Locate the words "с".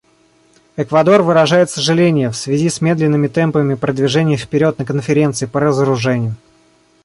2.71-2.81